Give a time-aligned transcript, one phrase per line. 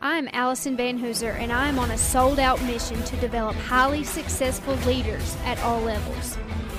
[0.00, 4.04] I'm Allison Van Hooser, and I am on a sold out mission to develop highly
[4.04, 6.36] successful leaders at all levels.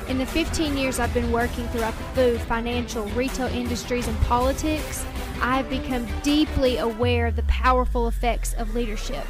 [0.08, 5.04] In the 15 years I've been working throughout the food, financial, retail industries, and politics,
[5.42, 9.26] I have become deeply aware of the powerful effects of leadership.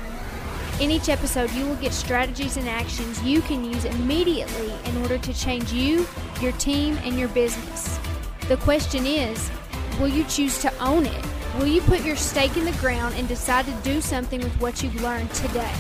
[0.82, 5.18] In each episode, you will get strategies and actions you can use immediately in order
[5.18, 6.06] to change you,
[6.42, 7.98] your team, and your business.
[8.50, 9.50] The question is
[9.98, 11.37] will you choose to own it?
[11.58, 14.84] Will you put your stake in the ground and decide to do something with what
[14.84, 15.74] you've learned today?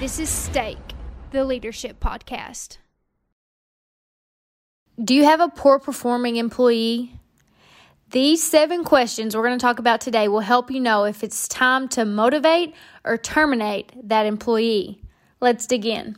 [0.00, 0.78] This is Stake,
[1.32, 2.78] the Leadership Podcast.
[5.02, 7.20] Do you have a poor performing employee?
[8.10, 11.46] These seven questions we're going to talk about today will help you know if it's
[11.46, 12.74] time to motivate
[13.04, 15.02] or terminate that employee.
[15.40, 16.16] Let's dig in.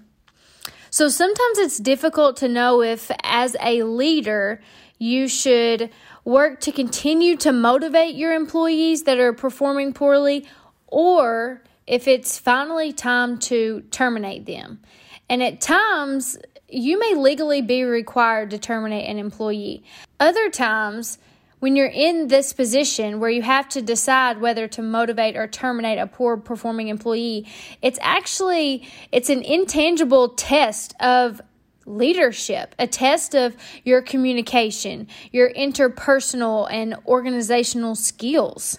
[0.91, 4.61] So, sometimes it's difficult to know if, as a leader,
[4.99, 5.91] you should
[6.25, 10.47] work to continue to motivate your employees that are performing poorly
[10.87, 14.81] or if it's finally time to terminate them.
[15.29, 19.85] And at times, you may legally be required to terminate an employee.
[20.21, 21.19] Other times,
[21.61, 25.99] when you're in this position where you have to decide whether to motivate or terminate
[25.99, 27.47] a poor performing employee,
[27.83, 31.41] it's actually it's an intangible test of
[31.85, 38.79] leadership, a test of your communication, your interpersonal and organizational skills.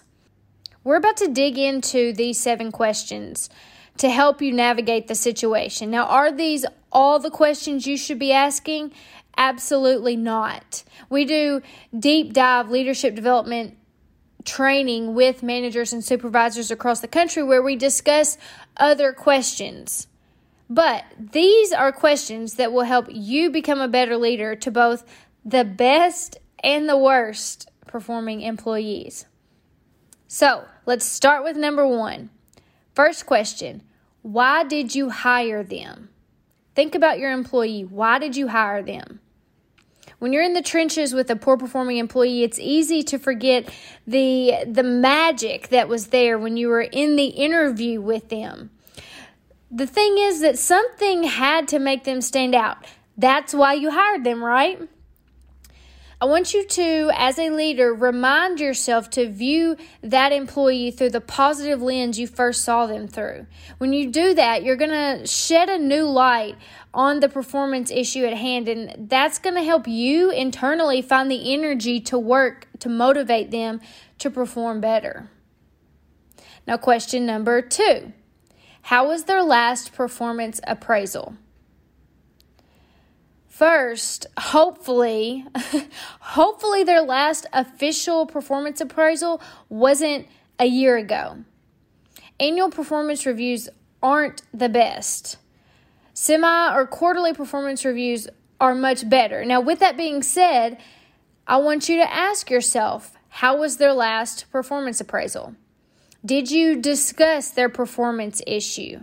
[0.84, 3.50] We're about to dig into these seven questions
[3.98, 5.92] to help you navigate the situation.
[5.92, 8.94] Now, are these all the questions you should be asking?
[9.40, 10.84] Absolutely not.
[11.10, 11.62] We do
[11.98, 13.78] deep dive leadership development
[14.44, 18.38] training with managers and supervisors across the country where we discuss
[18.76, 20.08] other questions.
[20.70, 25.06] But these are questions that will help you become a better leader to both
[25.46, 29.26] the best and the worst performing employees.
[30.28, 32.30] So let's start with number one.
[32.94, 33.84] First question
[34.22, 36.10] Why did you hire them?
[36.76, 37.84] Think about your employee.
[37.84, 39.22] Why did you hire them?
[40.20, 43.74] When you're in the trenches with a poor performing employee, it's easy to forget
[44.06, 48.70] the the magic that was there when you were in the interview with them
[49.72, 52.86] the thing is that something had to make them stand out.
[53.18, 54.82] That's why you hired them, right?
[56.22, 61.22] I want you to, as a leader, remind yourself to view that employee through the
[61.22, 63.46] positive lens you first saw them through.
[63.78, 66.58] When you do that, you're going to shed a new light
[66.94, 71.54] on the performance issue at hand, and that's going to help you internally find the
[71.54, 73.80] energy to work to motivate them
[74.18, 75.30] to perform better.
[76.68, 78.12] Now, question number two
[78.84, 81.36] how was their last performance appraisal?
[83.60, 85.46] First, hopefully,
[86.22, 91.44] hopefully their last official performance appraisal wasn't a year ago.
[92.40, 93.68] Annual performance reviews
[94.02, 95.36] aren't the best.
[96.14, 98.30] Semi or quarterly performance reviews
[98.62, 99.44] are much better.
[99.44, 100.78] Now, with that being said,
[101.46, 105.54] I want you to ask yourself how was their last performance appraisal?
[106.24, 109.02] Did you discuss their performance issue?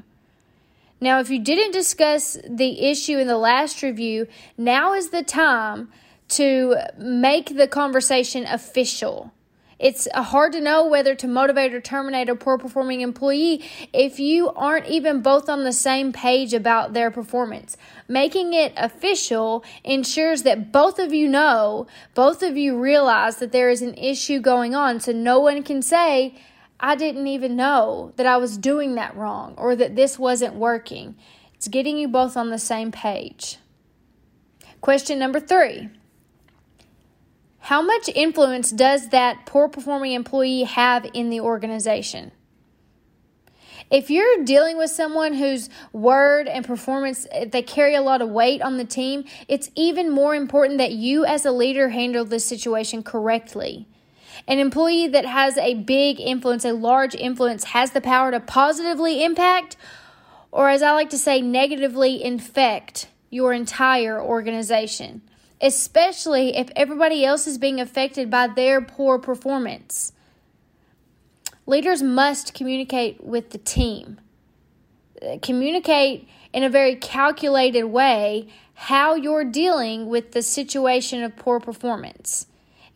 [1.00, 4.26] Now, if you didn't discuss the issue in the last review,
[4.56, 5.90] now is the time
[6.28, 9.32] to make the conversation official.
[9.78, 13.62] It's hard to know whether to motivate or terminate a poor performing employee
[13.92, 17.76] if you aren't even both on the same page about their performance.
[18.08, 23.68] Making it official ensures that both of you know, both of you realize that there
[23.68, 26.34] is an issue going on, so no one can say,
[26.78, 31.16] I didn't even know that I was doing that wrong or that this wasn't working.
[31.54, 33.58] It's getting you both on the same page.
[34.80, 35.88] Question number three
[37.60, 42.32] How much influence does that poor performing employee have in the organization?
[43.90, 48.28] If you're dealing with someone whose word and performance eh, they carry a lot of
[48.28, 52.44] weight on the team, it's even more important that you as a leader handle this
[52.44, 53.88] situation correctly.
[54.46, 59.24] An employee that has a big influence, a large influence, has the power to positively
[59.24, 59.76] impact,
[60.52, 65.22] or as I like to say, negatively infect your entire organization,
[65.60, 70.12] especially if everybody else is being affected by their poor performance.
[71.66, 74.20] Leaders must communicate with the team.
[75.42, 82.46] Communicate in a very calculated way how you're dealing with the situation of poor performance.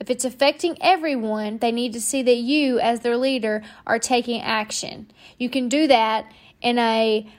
[0.00, 4.40] If it's affecting everyone, they need to see that you, as their leader, are taking
[4.40, 5.10] action.
[5.38, 6.32] You can do that
[6.62, 7.30] in a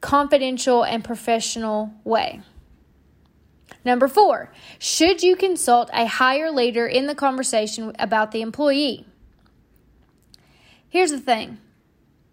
[0.00, 2.40] confidential and professional way.
[3.84, 9.06] Number four, should you consult a higher leader in the conversation about the employee?
[10.88, 11.58] Here's the thing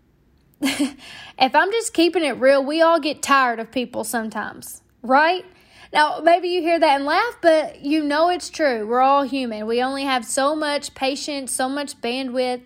[0.61, 5.45] if I'm just keeping it real, we all get tired of people sometimes, right?
[5.93, 8.87] Now, maybe you hear that and laugh, but you know it's true.
[8.87, 9.67] We're all human.
[9.67, 12.63] We only have so much patience, so much bandwidth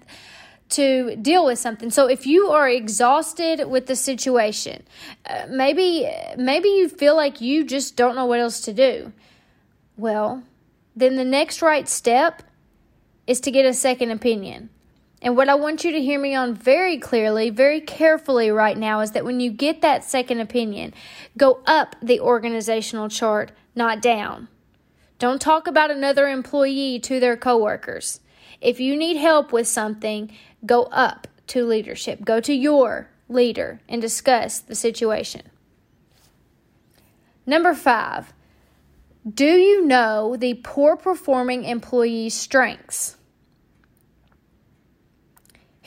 [0.70, 1.90] to deal with something.
[1.90, 4.84] So if you are exhausted with the situation,
[5.26, 9.12] uh, maybe maybe you feel like you just don't know what else to do.
[9.98, 10.44] Well,
[10.96, 12.44] then the next right step
[13.28, 14.70] is to get a second opinion.
[15.22, 19.00] And what I want you to hear me on very clearly, very carefully right now
[19.00, 20.94] is that when you get that second opinion,
[21.36, 24.48] go up the organizational chart, not down.
[25.18, 28.20] Don't talk about another employee to their coworkers.
[28.62, 30.32] If you need help with something,
[30.66, 32.24] go up to leadership.
[32.24, 35.42] Go to your leader and discuss the situation.
[37.46, 38.34] Number five,
[39.28, 43.17] do you know the poor performing employee's strengths?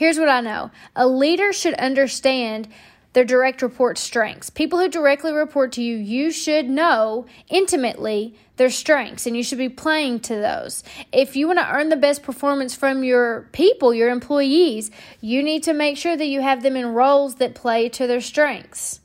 [0.00, 2.68] Here's what I know a leader should understand
[3.12, 4.48] their direct report strengths.
[4.48, 9.58] People who directly report to you, you should know intimately their strengths and you should
[9.58, 10.82] be playing to those.
[11.12, 15.64] If you want to earn the best performance from your people, your employees, you need
[15.64, 19.00] to make sure that you have them in roles that play to their strengths.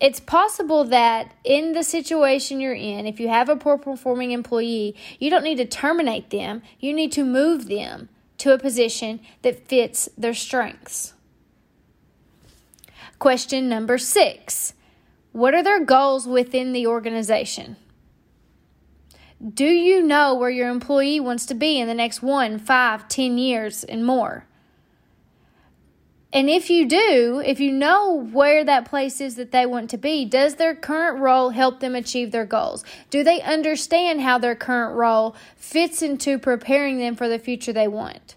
[0.00, 4.96] It's possible that in the situation you're in, if you have a poor performing employee,
[5.18, 9.68] you don't need to terminate them, you need to move them to a position that
[9.68, 11.14] fits their strengths.
[13.18, 14.74] Question number six
[15.32, 17.76] What are their goals within the organization?
[19.54, 23.38] Do you know where your employee wants to be in the next one, five, ten
[23.38, 24.47] years and more?
[26.30, 29.96] And if you do, if you know where that place is that they want to
[29.96, 32.84] be, does their current role help them achieve their goals?
[33.08, 37.88] Do they understand how their current role fits into preparing them for the future they
[37.88, 38.36] want?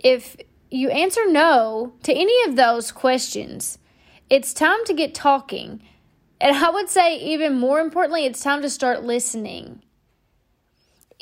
[0.00, 0.36] If
[0.70, 3.78] you answer no to any of those questions,
[4.28, 5.82] it's time to get talking.
[6.40, 9.82] And I would say, even more importantly, it's time to start listening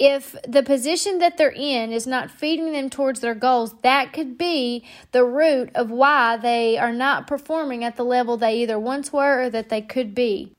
[0.01, 4.39] if the position that they're in is not feeding them towards their goals, that could
[4.39, 4.83] be
[5.13, 9.43] the root of why they are not performing at the level they either once were
[9.43, 10.55] or that they could be.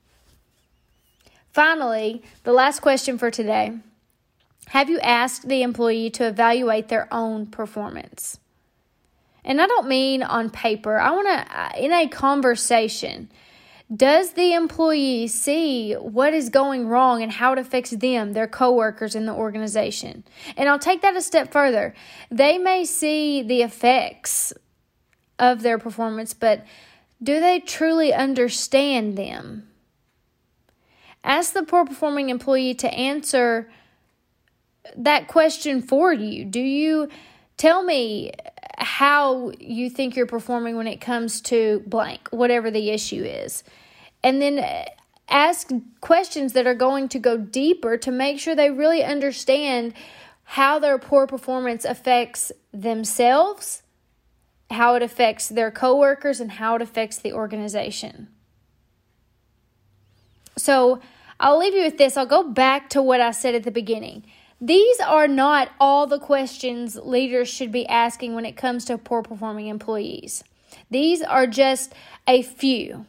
[1.51, 3.79] Finally, the last question for today
[4.67, 8.37] Have you asked the employee to evaluate their own performance?
[9.43, 13.31] And I don't mean on paper, I want to, uh, in a conversation.
[13.93, 19.15] Does the employee see what is going wrong and how it affects them, their coworkers,
[19.15, 20.23] in the organization?
[20.55, 21.93] And I'll take that a step further.
[22.29, 24.53] They may see the effects
[25.37, 26.65] of their performance, but
[27.21, 29.67] do they truly understand them?
[31.23, 33.69] Ask the poor performing employee to answer
[34.95, 36.45] that question for you.
[36.45, 37.09] Do you
[37.57, 38.31] tell me
[38.77, 43.63] how you think you're performing when it comes to blank, whatever the issue is?
[44.23, 44.85] And then uh,
[45.29, 45.69] ask
[46.01, 49.93] questions that are going to go deeper to make sure they really understand
[50.43, 53.83] how their poor performance affects themselves,
[54.69, 58.27] how it affects their coworkers, and how it affects the organization.
[60.57, 61.01] So,
[61.39, 62.17] I'll leave you with this.
[62.17, 64.25] I'll go back to what I said at the beginning.
[64.59, 69.23] These are not all the questions leaders should be asking when it comes to poor
[69.23, 70.43] performing employees.
[70.91, 71.93] These are just
[72.27, 73.07] a few.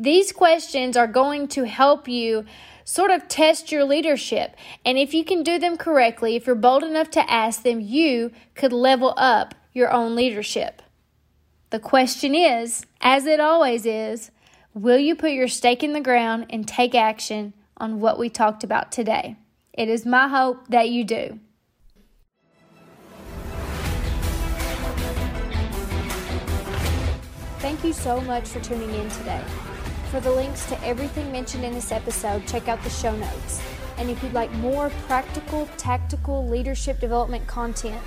[0.00, 2.46] These questions are going to help you
[2.84, 4.56] sort of test your leadership.
[4.82, 8.32] And if you can do them correctly, if you're bold enough to ask them, you
[8.54, 10.80] could level up your own leadership.
[11.68, 14.30] The question is, as it always is,
[14.72, 18.64] will you put your stake in the ground and take action on what we talked
[18.64, 19.36] about today?
[19.74, 21.38] It is my hope that you do.
[27.58, 29.44] Thank you so much for tuning in today.
[30.10, 33.62] For the links to everything mentioned in this episode, check out the show notes.
[33.96, 38.02] And if you'd like more practical, tactical leadership development content,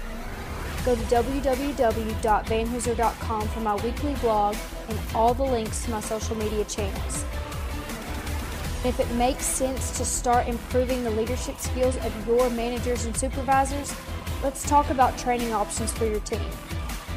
[0.84, 4.58] go to www.vanhooser.com for my weekly blog
[4.90, 7.24] and all the links to my social media channels.
[8.84, 13.96] If it makes sense to start improving the leadership skills of your managers and supervisors,
[14.44, 16.42] let's talk about training options for your team.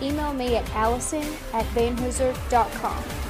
[0.00, 3.25] Email me at allison at vanhooser.com.